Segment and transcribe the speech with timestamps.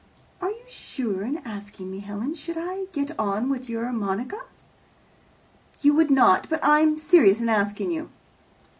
[0.41, 2.33] "Are you serious in asking me, Helen?
[2.33, 4.39] Should I get on with your Monica?"
[5.81, 8.09] "You would not, but I am serious in asking you."